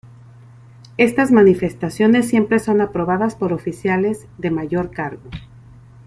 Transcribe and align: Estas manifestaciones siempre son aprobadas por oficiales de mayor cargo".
Estas 0.97 1.31
manifestaciones 1.31 2.27
siempre 2.27 2.57
son 2.57 2.81
aprobadas 2.81 3.35
por 3.35 3.53
oficiales 3.53 4.25
de 4.39 4.49
mayor 4.49 4.89
cargo". 4.89 5.29